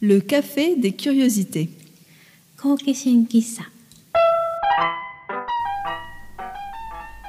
[0.00, 1.68] Le café des curiosités.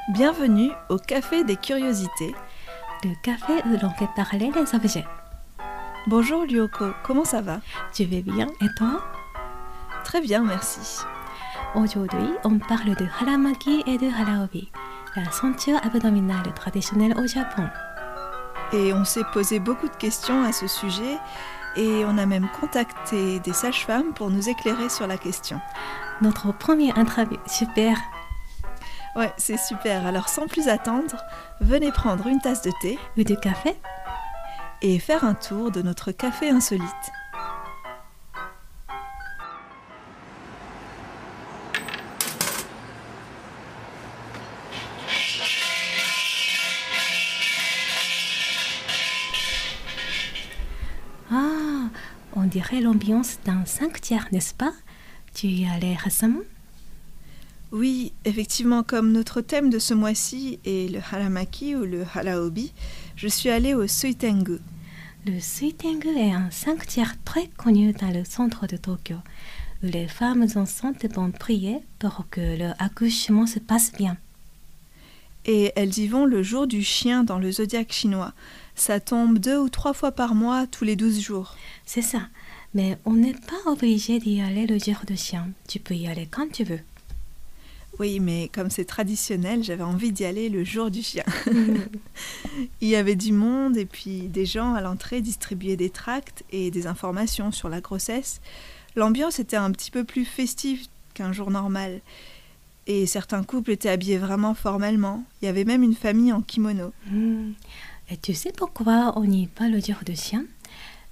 [0.09, 2.35] Bienvenue au café des curiosités.
[3.03, 5.05] Le café où l'on fait parler les objets.
[6.05, 7.59] Bonjour Lyoko, comment ça va?
[7.91, 9.01] Tu vas bien et toi?
[10.03, 11.01] Très bien, merci.
[11.73, 14.69] Aujourd'hui, on parle de haramaki et de haraobi,
[15.15, 17.67] la ceinture abdominale traditionnelle au Japon.
[18.73, 21.17] Et on s'est posé beaucoup de questions à ce sujet
[21.75, 25.59] et on a même contacté des sages-femmes pour nous éclairer sur la question.
[26.21, 27.97] Notre premier interview, super
[29.15, 30.05] Ouais, c'est super.
[30.05, 31.15] Alors sans plus attendre,
[31.61, 33.75] venez prendre une tasse de thé Ou de café
[34.81, 36.85] et faire un tour de notre café insolite.
[52.49, 54.73] Dirait l'ambiance d'un sanctuaire, n'est-ce pas?
[55.33, 56.41] Tu y allais récemment?
[57.71, 62.73] Oui, effectivement, comme notre thème de ce mois-ci est le haramaki ou le haraobi,
[63.15, 64.57] je suis allée au Suitengu.
[65.25, 69.17] Le Suitengu est un sanctuaire très connu dans le centre de Tokyo,
[69.83, 74.17] où les femmes enceintes vont prier pour que leur accouchement se passe bien.
[75.45, 78.33] Et elles y vont le jour du chien dans le zodiaque chinois.
[78.79, 81.57] Ça tombe deux ou trois fois par mois, tous les douze jours.
[81.85, 82.21] C'est ça.
[82.73, 85.49] Mais on n'est pas obligé d'y aller le jour de chien.
[85.67, 86.79] Tu peux y aller quand tu veux.
[87.99, 91.25] Oui, mais comme c'est traditionnel, j'avais envie d'y aller le jour du chien.
[92.81, 96.71] Il y avait du monde et puis des gens à l'entrée distribuaient des tracts et
[96.71, 98.39] des informations sur la grossesse.
[98.95, 101.99] L'ambiance était un petit peu plus festive qu'un jour normal.
[102.87, 105.25] Et certains couples étaient habillés vraiment formellement.
[105.41, 106.93] Il y avait même une famille en kimono.
[107.11, 107.51] Hmm.
[108.11, 110.45] Et tu sais pourquoi on n'y va le jour de chien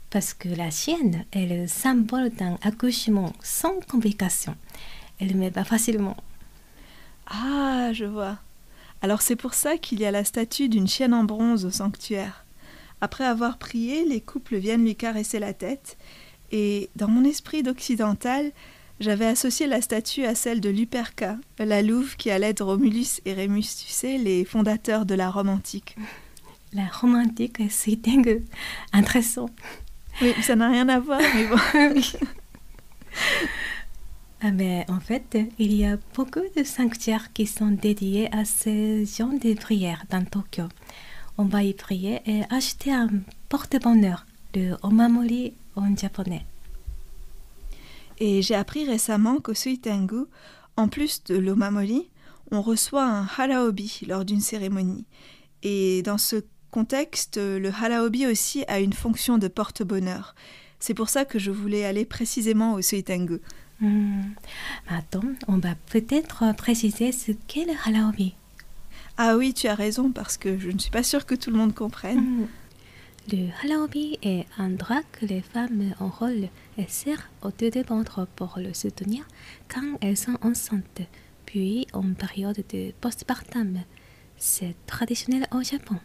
[0.09, 4.55] Parce que la chienne est le symbole d'un accouchement sans complications.
[5.19, 6.17] Elle met pas facilement.
[7.27, 8.37] Ah, je vois.
[9.03, 12.45] Alors c'est pour ça qu'il y a la statue d'une chienne en bronze au sanctuaire.
[12.99, 15.97] Après avoir prié, les couples viennent lui caresser la tête.
[16.51, 18.51] Et dans mon esprit d'occidental,
[18.99, 23.33] j'avais associé la statue à celle de Luperca, la louve qui allait de Romulus et
[23.33, 25.95] Rémus, tu sais, les fondateurs de la Rome antique.
[26.73, 27.61] La romantique,
[28.03, 28.43] dingue.
[28.93, 29.49] Intéressant.
[30.21, 32.01] Oui, ça n'a rien à voir, mais bon.
[34.39, 39.03] Ah, mais en fait, il y a beaucoup de sanctuaires qui sont dédiés à ces
[39.03, 40.65] gens de prière dans Tokyo.
[41.39, 43.09] On va y prier et acheter un
[43.49, 46.45] porte-bonheur, le omamori en japonais.
[48.19, 50.25] Et j'ai appris récemment qu'au Suitengu,
[50.75, 52.07] en plus de l'omamori,
[52.51, 55.05] on reçoit un haraobi lors d'une cérémonie.
[55.63, 60.35] Et dans ce contexte, le haraobi aussi a une fonction de porte-bonheur.
[60.79, 63.39] C'est pour ça que je voulais aller précisément au Suitengu.
[63.79, 64.33] Hmm.
[64.87, 68.33] Attends, on va peut-être préciser ce qu'est le halaobi.
[69.17, 71.57] Ah oui, tu as raison, parce que je ne suis pas sûre que tout le
[71.57, 72.19] monde comprenne.
[72.19, 72.47] Hmm.
[73.31, 78.57] Le halaobi est un drap que les femmes enrôlent et serrent autour du ventre pour
[78.57, 79.27] le soutenir
[79.67, 81.01] quand elles sont enceintes,
[81.45, 83.81] puis en période de postpartum.
[84.37, 85.97] C'est traditionnel au Japon.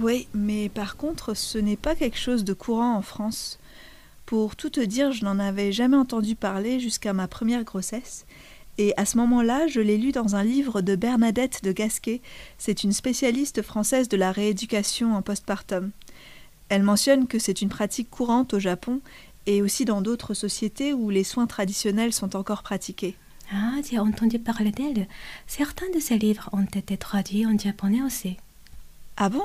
[0.00, 3.58] Oui, mais par contre, ce n'est pas quelque chose de courant en France.
[4.24, 8.24] Pour tout te dire, je n'en avais jamais entendu parler jusqu'à ma première grossesse.
[8.78, 12.22] Et à ce moment-là, je l'ai lu dans un livre de Bernadette de Gasquet.
[12.56, 15.90] C'est une spécialiste française de la rééducation en postpartum.
[16.70, 19.00] Elle mentionne que c'est une pratique courante au Japon
[19.44, 23.16] et aussi dans d'autres sociétés où les soins traditionnels sont encore pratiqués.
[23.52, 25.08] Ah, j'ai entendu parler d'elle.
[25.46, 28.36] Certains de ses livres ont été traduits en japonais aussi.
[29.18, 29.44] Ah bon?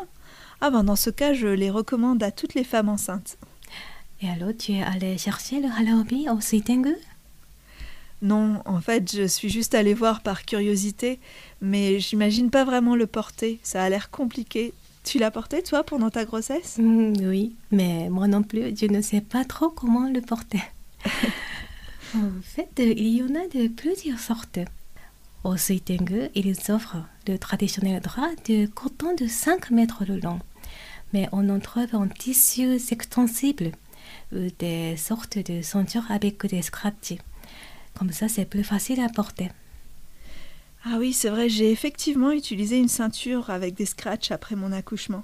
[0.61, 3.38] Ah ben dans ce cas, je les recommande à toutes les femmes enceintes.
[4.21, 6.95] Et alors, tu es allé chercher le halaobi au Suitengu
[8.21, 11.19] Non, en fait, je suis juste allée voir par curiosité,
[11.61, 13.59] mais j'imagine pas vraiment le porter.
[13.63, 14.73] Ça a l'air compliqué.
[15.03, 16.77] Tu l'as porté, toi, pendant ta grossesse?
[16.79, 20.62] Hmm, Oui, mais moi non plus, je ne sais pas trop comment le porter.
[22.15, 24.59] en fait, il y en a de plusieurs sortes.
[25.45, 30.39] Au Suitengu, ils offrent le traditionnel drap de coton de 5 mètres de long.
[31.13, 33.71] Mais on en trouve en tissu extensible
[34.33, 37.19] ou des sortes de ceintures avec des scratchs.
[37.94, 39.51] Comme ça, c'est plus facile à porter.
[40.83, 45.24] Ah oui, c'est vrai, j'ai effectivement utilisé une ceinture avec des scratchs après mon accouchement.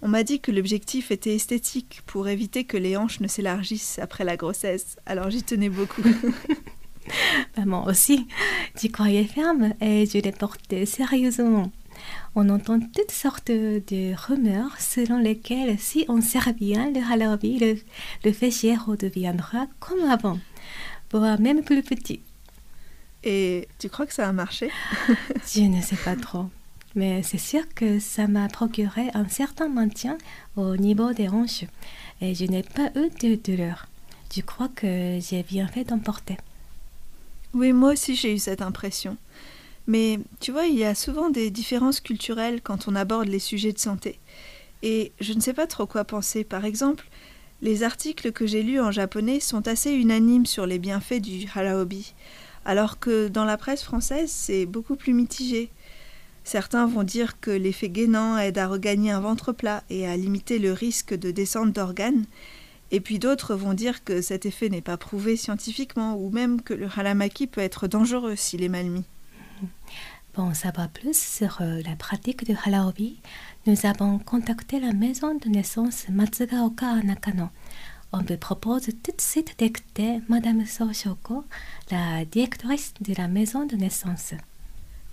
[0.00, 4.24] On m'a dit que l'objectif était esthétique pour éviter que les hanches ne s'élargissent après
[4.24, 6.02] la grossesse, alors j'y tenais beaucoup.
[7.64, 8.26] Moi aussi,
[8.78, 11.70] j'y croyais ferme et je l'ai porté sérieusement.
[12.34, 17.76] On entend toutes sortes de rumeurs selon lesquelles si on sert bien le halabi, le,
[18.24, 20.38] le féchier redeviendra comme avant,
[21.10, 22.20] voire même plus petit.
[23.24, 24.70] Et tu crois que ça a marché?
[25.54, 26.46] Je ne sais pas trop.
[26.94, 30.18] Mais c'est sûr que ça m'a procuré un certain maintien
[30.56, 31.64] au niveau des hanches
[32.20, 33.86] et je n'ai pas eu de douleur.
[34.34, 36.36] Je crois que j'ai bien fait d'emporter?
[37.54, 39.16] Oui, moi aussi j'ai eu cette impression.
[39.86, 43.72] Mais tu vois, il y a souvent des différences culturelles quand on aborde les sujets
[43.72, 44.18] de santé.
[44.82, 46.44] Et je ne sais pas trop quoi penser.
[46.44, 47.06] Par exemple,
[47.60, 52.14] les articles que j'ai lus en japonais sont assez unanimes sur les bienfaits du halaobi,
[52.64, 55.70] alors que dans la presse française, c'est beaucoup plus mitigé.
[56.44, 60.58] Certains vont dire que l'effet gainant aide à regagner un ventre plat et à limiter
[60.58, 62.24] le risque de descente d'organes,
[62.92, 66.74] et puis d'autres vont dire que cet effet n'est pas prouvé scientifiquement, ou même que
[66.74, 69.04] le halamaki peut être dangereux s'il est mal mis.
[70.34, 73.18] Pour en savoir plus sur euh, la pratique du halaobi,
[73.66, 77.48] nous avons contacté la maison de naissance Matsugaoka à Nakano.
[78.12, 81.44] On vous propose tout de suite d'écouter Madame So Shoko,
[81.90, 84.34] la directrice de la maison de naissance.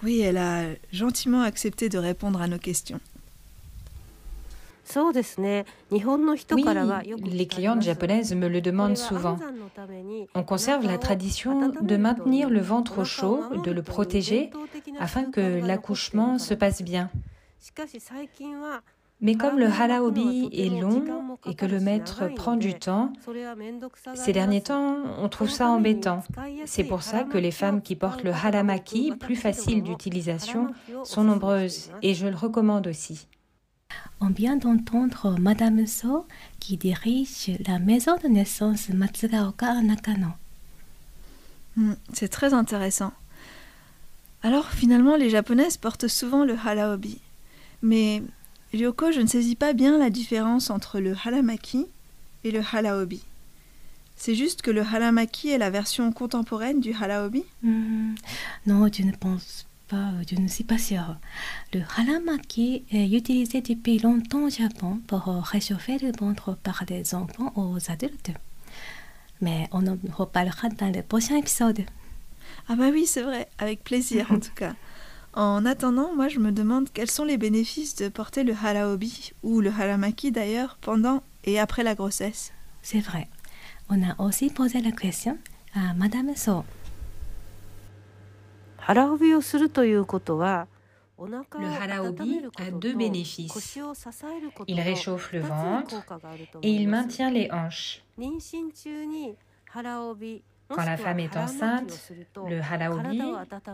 [0.03, 2.99] Oui, elle a gentiment accepté de répondre à nos questions.
[6.51, 6.63] Oui,
[7.31, 9.37] les clientes japonaises me le demandent souvent.
[10.35, 14.49] On conserve la tradition de maintenir le ventre au chaud, de le protéger,
[14.99, 17.09] afin que l'accouchement se passe bien.
[19.21, 21.03] Mais comme le halaobi est long
[21.45, 23.11] et que le maître prend du temps,
[24.15, 26.23] ces derniers temps, on trouve ça embêtant.
[26.65, 30.67] C'est pour ça que les femmes qui portent le halamaki, plus facile d'utilisation,
[31.03, 33.27] sont nombreuses et je le recommande aussi.
[34.21, 36.25] On vient d'entendre Madame So
[36.59, 40.27] qui dirige la maison de naissance Matsugaoka à Nakano.
[41.77, 43.13] Hmm, c'est très intéressant.
[44.43, 47.19] Alors finalement, les japonaises portent souvent le halaobi.
[47.81, 48.21] Mais
[48.73, 51.85] Ryoko, je ne saisis pas bien la différence entre le halamaki
[52.43, 53.21] et le halaobi.
[54.17, 58.15] C'est juste que le halamaki est la version contemporaine du halaobi Hmm,
[58.67, 61.17] Non, je ne pense pas, je ne suis pas sûre.
[61.73, 67.51] Le halamaki est utilisé depuis longtemps au Japon pour réchauffer le ventre par des enfants
[67.55, 68.31] aux adultes.
[69.41, 71.81] Mais on en reparlera dans le prochain épisode.
[72.67, 74.75] Ah bah oui, c'est vrai, avec plaisir en tout cas.
[75.33, 79.61] En attendant, moi je me demande quels sont les bénéfices de porter le halaobi, ou
[79.61, 82.51] le halamaki d'ailleurs, pendant et après la grossesse.
[82.81, 83.27] C'est vrai.
[83.89, 85.37] On a aussi posé la question
[85.73, 86.63] à Madame So.
[91.59, 93.79] Le halaobi a deux bénéfices.
[94.67, 96.03] Il réchauffe le ventre
[96.63, 98.03] et il maintient les hanches.
[100.69, 102.11] Quand la femme est enceinte,
[102.47, 103.21] le halaobi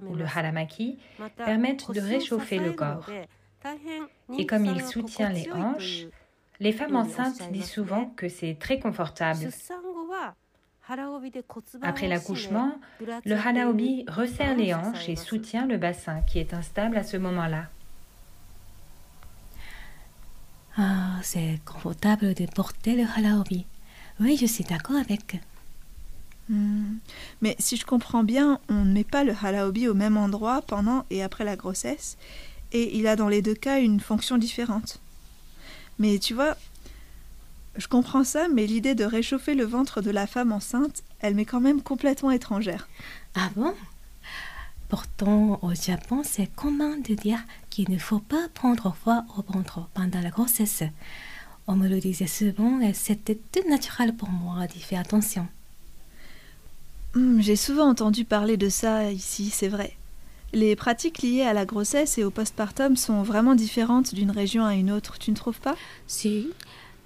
[0.08, 0.98] ou le halamaki
[1.38, 3.10] permettent de réchauffer le corps.
[4.38, 6.08] Et comme il soutient les hanches,
[6.60, 9.50] les femmes enceintes disent souvent que c'est très confortable.
[11.82, 12.78] Après l'accouchement,
[13.26, 17.66] le halaobi resserre les hanches et soutient le bassin qui est instable à ce moment-là.
[20.78, 23.66] Ah, c'est confortable de porter le halaobi.
[24.20, 25.40] Oui, je suis d'accord avec.
[26.50, 26.98] Hmm.
[27.42, 31.06] Mais si je comprends bien, on ne met pas le halaobi au même endroit pendant
[31.10, 32.18] et après la grossesse,
[32.72, 35.00] et il a dans les deux cas une fonction différente.
[35.98, 36.58] Mais tu vois,
[37.78, 41.46] je comprends ça, mais l'idée de réchauffer le ventre de la femme enceinte, elle m'est
[41.46, 42.88] quand même complètement étrangère.
[43.36, 43.74] Ah bon?
[44.90, 47.40] Pourtant, au Japon, c'est commun de dire
[47.70, 50.84] qu'il ne faut pas prendre froid au ventre pendant la grossesse.
[51.68, 55.48] On me le disait souvent et c'était tout naturel pour moi d'y faire attention.
[57.16, 59.96] Hmm, J'ai souvent entendu parler de ça ici, c'est vrai.
[60.54, 64.76] Les pratiques liées à la grossesse et au postpartum sont vraiment différentes d'une région à
[64.76, 65.76] une autre, tu ne trouves pas?
[66.08, 66.48] Si.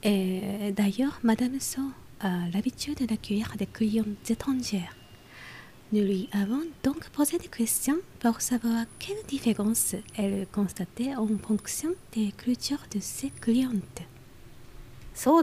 [0.04, 1.82] Et d'ailleurs, Madame So
[2.22, 4.96] a l'habitude d'accueillir des clientes étrangères.
[5.92, 11.90] Nous lui avons donc posé des questions pour savoir quelle différence elle constatait en fonction
[12.14, 14.02] des cultures de ses clientes.
[15.16, 15.38] On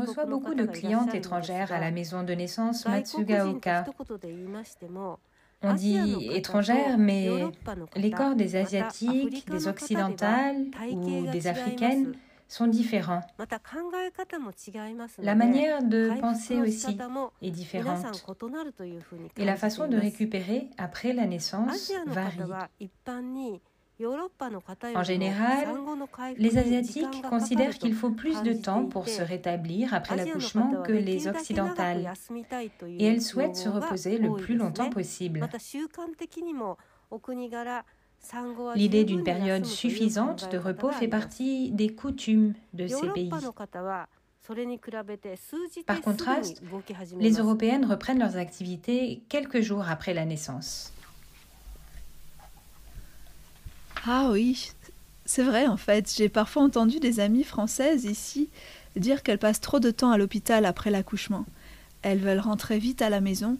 [0.00, 3.84] reçoit beaucoup de clientes étrangères à la maison de naissance Matsugaoka.
[5.62, 7.28] On dit étrangères, mais
[7.96, 12.14] les corps des Asiatiques, des Occidentales ou des Africaines
[12.48, 13.22] sont différents.
[15.18, 16.96] La manière de penser aussi
[17.42, 18.24] est différente.
[19.36, 22.38] Et la façon de récupérer après la naissance varie.
[24.94, 25.68] En général,
[26.36, 31.28] les Asiatiques considèrent qu'il faut plus de temps pour se rétablir après l'accouchement que les
[31.28, 32.12] Occidentales,
[32.86, 35.48] et elles souhaitent se reposer le plus longtemps possible.
[38.74, 43.30] L'idée d'une période suffisante de repos fait partie des coutumes de ces pays.
[45.86, 46.62] Par contraste,
[47.18, 50.92] les Européennes reprennent leurs activités quelques jours après la naissance.
[54.08, 54.70] Ah oui,
[55.24, 56.12] c'est vrai en fait.
[56.16, 58.48] J'ai parfois entendu des amies françaises ici
[58.94, 61.44] dire qu'elles passent trop de temps à l'hôpital après l'accouchement.
[62.02, 63.58] Elles veulent rentrer vite à la maison.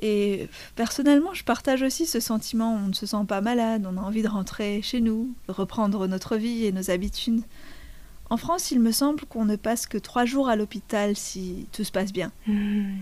[0.00, 2.74] Et personnellement, je partage aussi ce sentiment.
[2.74, 6.36] On ne se sent pas malade, on a envie de rentrer chez nous, reprendre notre
[6.36, 7.42] vie et nos habitudes.
[8.30, 11.82] En France, il me semble qu'on ne passe que trois jours à l'hôpital si tout
[11.82, 12.30] se passe bien.
[12.46, 12.98] Hmm.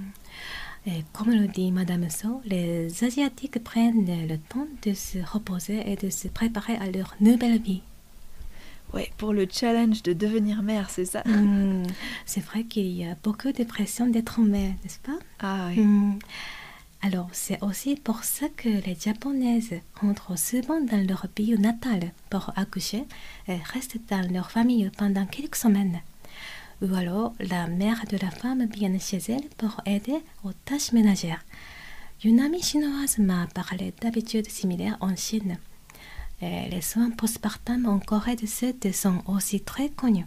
[0.86, 5.96] Et comme le dit Madame So, les Asiatiques prennent le temps de se reposer et
[5.96, 7.82] de se préparer à leur nouvelle vie.
[8.94, 11.22] Ouais, pour le challenge de devenir mère, c'est ça?
[11.26, 11.82] Hmm.
[12.24, 15.18] C'est vrai qu'il y a beaucoup de pression d'être mère, n'est-ce pas?
[15.40, 15.82] Ah oui.
[15.82, 16.18] Hmm.
[17.02, 22.52] Alors, c'est aussi pour ça que les Japonaises rentrent souvent dans leur pays natal pour
[22.56, 23.04] accoucher
[23.48, 26.00] et restent dans leur famille pendant quelques semaines.
[26.82, 31.42] Ou alors, la mère de la femme vient chez elle pour aider aux tâches ménagères.
[32.22, 35.58] Une amie chinoise m'a parlé d'habitudes similaires en Chine.
[36.42, 40.26] Et les soins postpartum en Corée du Sud sont aussi très connus.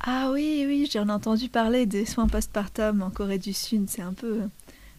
[0.00, 3.86] Ah oui, oui, j'en ai entendu parler des soins postpartum en Corée du Sud.
[3.88, 4.46] C'est un peu euh,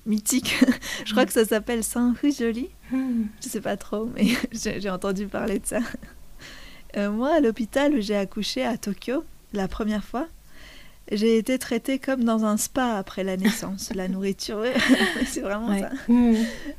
[0.06, 0.56] mythique.
[1.06, 2.70] Je crois que ça s'appelle Saint Joli.
[2.92, 3.26] Hmm.
[3.42, 5.80] Je sais pas trop, mais j'ai j'ai entendu parler de ça.
[6.98, 9.24] Euh, moi, à l'hôpital où j'ai accouché à Tokyo,
[9.56, 10.28] la première fois,
[11.12, 13.92] j'ai été traitée comme dans un spa après la naissance.
[13.94, 14.64] La nourriture,
[15.28, 15.82] c'est vraiment Ouais.
[15.82, 15.92] ça.
[16.08, 16.34] Hmm.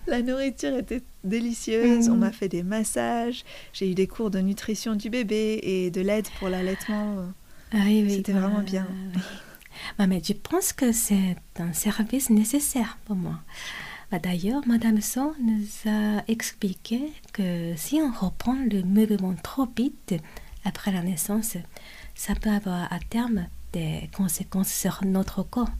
[0.08, 2.18] La nourriture était délicieuse, on Mhm.
[2.20, 6.26] m'a fait des massages, j'ai eu des cours de nutrition du bébé et de l'aide
[6.38, 7.24] pour l'allaitement.
[7.72, 8.86] Ah oui, oui, C'était bah, vraiment bien.
[9.14, 9.20] oui.
[9.98, 13.38] Bah, mais je pense que c'est un service nécessaire pour moi.
[14.10, 20.14] Bah, D'ailleurs, Madame So nous a expliqué que si on reprend le mouvement trop vite
[20.64, 21.56] après la naissance,
[22.16, 25.70] ça peut avoir à terme des conséquences sur notre corps.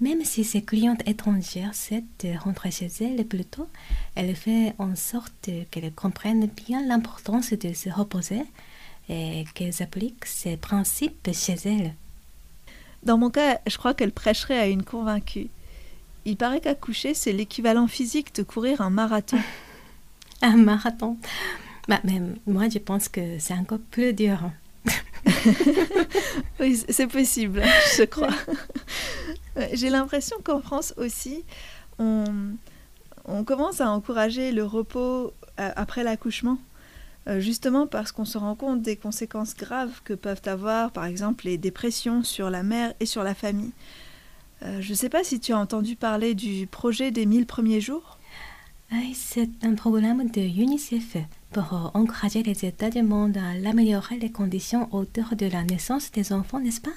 [0.00, 3.66] Même si ses clientes étrangères souhaitent rentrer chez elles plus tôt,
[4.14, 8.42] elle fait en sorte qu'elles comprennent bien l'importance de se reposer
[9.08, 11.94] et qu'elles appliquent ces principes chez elles.
[13.02, 15.48] Dans mon cas, je crois qu'elle prêcherait à une convaincue.
[16.26, 19.38] Il paraît qu'accoucher, c'est l'équivalent physique de courir un marathon.
[20.42, 21.16] Un marathon.
[21.88, 24.38] Bah, mais moi, je pense que c'est encore plus dur.
[26.60, 27.62] Oui, c'est possible,
[27.96, 28.34] je crois.
[29.72, 31.44] J'ai l'impression qu'en France aussi,
[31.98, 32.24] on,
[33.26, 36.58] on commence à encourager le repos euh, après l'accouchement,
[37.28, 41.46] euh, justement parce qu'on se rend compte des conséquences graves que peuvent avoir, par exemple,
[41.46, 43.72] les dépressions sur la mère et sur la famille.
[44.62, 47.80] Euh, je ne sais pas si tu as entendu parler du projet des 1000 premiers
[47.80, 48.18] jours.
[49.14, 51.16] C'est un programme de UNICEF
[51.52, 56.32] pour encourager les États du monde à améliorer les conditions autour de la naissance des
[56.32, 56.90] enfants, n'est-ce pas?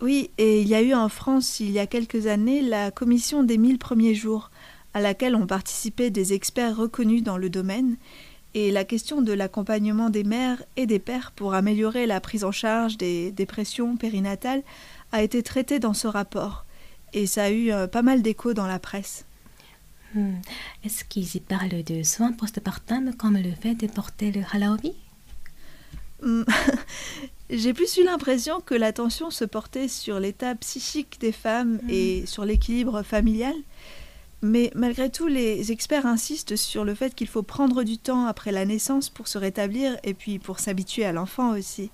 [0.00, 3.42] Oui, et il y a eu en France, il y a quelques années, la commission
[3.42, 4.50] des 1000 premiers jours,
[4.94, 7.96] à laquelle ont participé des experts reconnus dans le domaine,
[8.54, 12.50] et la question de l'accompagnement des mères et des pères pour améliorer la prise en
[12.50, 14.62] charge des dépressions périnatales
[15.12, 16.64] a été traitée dans ce rapport,
[17.12, 19.26] et ça a eu euh, pas mal d'échos dans la presse.
[20.14, 20.34] Hmm.
[20.84, 24.92] Est-ce qu'ils y parlent de soins postpartum comme le fait de porter le halaobi
[26.22, 26.42] Hmm,
[27.50, 32.44] J'ai plus eu l'impression que l'attention se portait sur l'état psychique des femmes et sur
[32.44, 33.54] l'équilibre familial.
[34.42, 38.52] Mais malgré tout, les experts insistent sur le fait qu'il faut prendre du temps après
[38.52, 41.90] la naissance pour se rétablir et puis pour s'habituer à l'enfant aussi.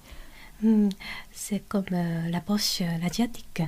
[0.62, 0.88] Hmm.
[1.32, 3.62] C'est comme euh, la poche euh, asiatique.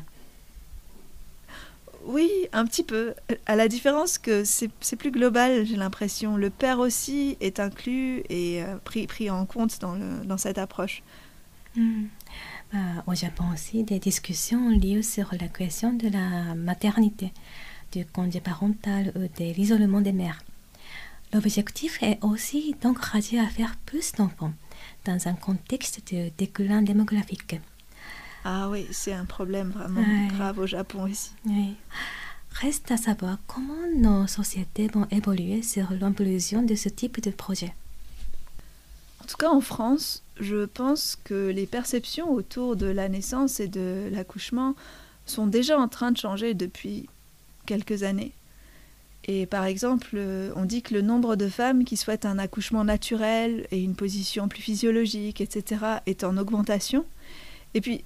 [2.09, 3.13] Oui, un petit peu.
[3.45, 6.39] À la différence que c'est plus global, j'ai l'impression.
[6.39, 11.03] Le père aussi est inclus et euh, pris, en compte dans, cette approche.
[11.77, 12.07] Hmm.
[12.73, 17.31] Bah, au Japon aussi, des discussions lieu sur la question de la maternité,
[17.93, 20.43] du congé parental ou de l'isolement des mères.
[21.35, 24.55] L'objectif est aussi d'encourager à faire plus d'enfants
[25.05, 27.61] dans un contexte de déclin démographique.
[28.51, 30.29] Ah oui, c'est un problème vraiment Ouais.
[30.35, 31.33] grave au Japon aussi.
[31.45, 31.75] Oui.
[32.53, 37.75] Reste à savoir comment nos sociétés vont évoluer sur l'impulsion de ce type de projet.
[39.23, 43.69] En tout cas, en France, je pense que les perceptions autour de la naissance et
[43.69, 44.75] de l'accouchement
[45.27, 47.07] sont déjà en train de changer depuis
[47.67, 48.33] quelques années.
[49.25, 52.83] Et par exemple, euh, on dit que le nombre de femmes qui souhaitent un accouchement
[52.85, 57.05] naturel et une position plus physiologique, etc., est en augmentation.
[57.75, 58.05] Et puis,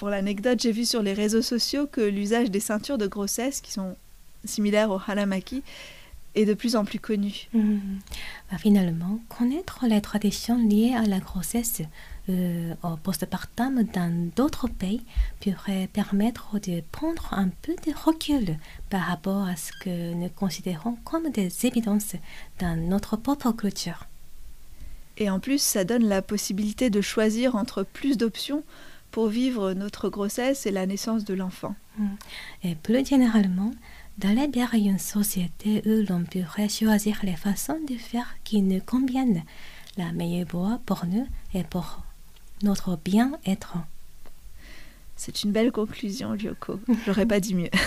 [0.00, 3.70] pour l'anecdote, j'ai vu sur les réseaux sociaux que l'usage des ceintures de grossesse, qui
[3.70, 3.96] sont
[4.46, 5.62] similaires au halamaki,
[6.34, 7.48] et de plus en plus connu.
[7.52, 7.98] Hmm.
[8.50, 11.82] Bah, finalement, connaître les traditions liées à la grossesse
[12.30, 15.02] euh, au postpartum dans d'autres pays
[15.40, 18.56] pourrait permettre de prendre un peu de recul
[18.88, 22.14] par rapport à ce que nous considérons comme des évidences
[22.58, 24.06] dans notre propre culture.
[25.18, 28.64] Et en plus, ça donne la possibilité de choisir entre plus d'options
[29.10, 31.74] pour vivre notre grossesse et la naissance de l'enfant.
[31.98, 32.14] Hmm.
[32.62, 33.72] Et plus généralement,
[34.18, 39.42] d'aller vers une société où l'on pourrait choisir les façons de faire qui nous conviennent,
[39.96, 42.00] la meilleure voie pour nous et pour
[42.62, 43.78] notre bien-être.
[45.16, 46.80] C'est une belle conclusion, Lyoko.
[47.06, 47.70] J'aurais pas dit mieux.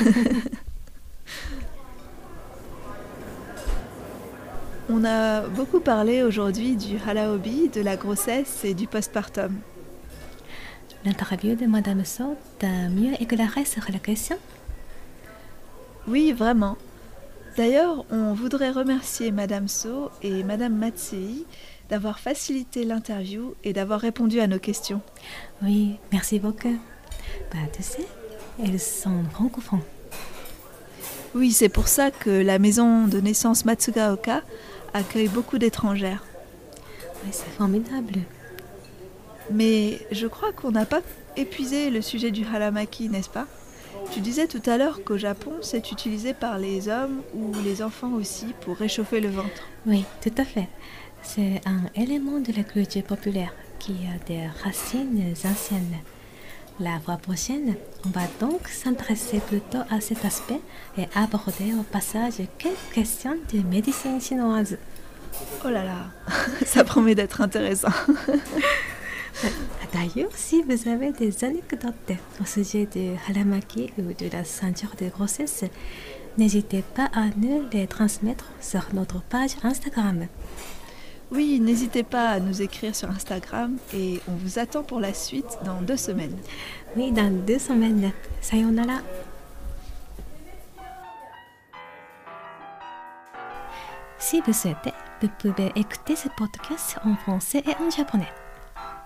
[4.90, 9.62] On a beaucoup parlé aujourd'hui du halaobi, de la grossesse et du postpartum.
[11.06, 14.38] L'interview de Madame So t'a mieux éclairé sur la question?
[16.08, 16.78] Oui, vraiment.
[17.58, 21.46] D'ailleurs, on voudrait remercier Madame So et Madame Matsei
[21.90, 25.02] d'avoir facilité l'interview et d'avoir répondu à nos questions.
[25.62, 26.78] Oui, merci beaucoup.
[27.52, 28.08] Bah, tu sais,
[28.64, 29.82] elles sont francophones.
[31.36, 34.42] Oui, c'est pour ça que la maison de naissance Matsugaoka
[34.94, 36.24] accueille beaucoup d'étrangères.
[37.26, 38.22] Oui, c'est formidable.
[39.52, 41.02] Mais je crois qu'on n'a pas
[41.36, 43.48] épuisé le sujet du haramaki, n'est-ce pas?
[44.12, 48.14] Tu disais tout à l'heure qu'au Japon, c'est utilisé par les hommes ou les enfants
[48.14, 49.68] aussi pour réchauffer le ventre.
[49.86, 50.68] Oui, tout à fait.
[51.22, 55.98] C'est un élément de la culture populaire qui a des racines anciennes.
[56.80, 60.60] La fois prochaine, on va donc s'intéresser plutôt à cet aspect
[60.98, 64.78] et aborder au passage quelques questions de médecine chinoise.
[65.64, 65.98] Oh là là,
[66.66, 67.90] ça promet d'être intéressant.
[69.94, 75.10] D'ailleurs, si vous avez des anecdotes au sujet de haramaki ou de la ceinture de
[75.10, 75.66] grossesse,
[76.38, 80.28] n'hésitez pas à nous les transmettre sur notre page Instagram.
[81.32, 85.58] Oui, n'hésitez pas à nous écrire sur Instagram et on vous attend pour la suite
[85.66, 86.38] dans deux semaines.
[86.96, 88.12] Oui, dans deux semaines.
[88.42, 89.00] Sayonara.
[94.20, 98.32] Si vous souhaitez, vous pouvez écouter ce podcast en français et en japonais.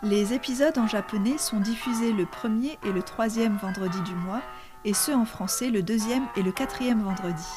[0.03, 4.41] Les épisodes en japonais sont diffusés le premier et le troisième vendredi du mois
[4.86, 7.47] et ceux en français le deuxième et le quatrième vendredi.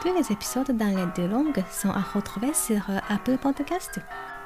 [0.00, 4.00] Tous les épisodes dans les deux langues sont à retrouver sur euh, Apple Podcast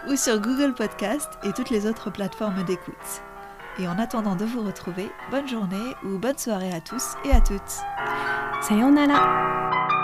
[0.08, 2.94] ou sur Google Podcast et toutes les autres plateformes d'écoute.
[3.78, 7.42] Et en attendant de vous retrouver, bonne journée ou bonne soirée à tous et à
[7.42, 7.82] toutes.
[8.62, 9.95] Sayonara